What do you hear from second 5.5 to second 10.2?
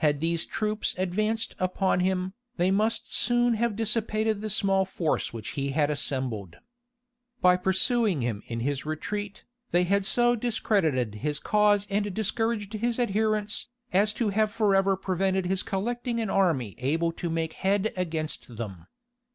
he had assembled. By pursuing him in his retreat, they had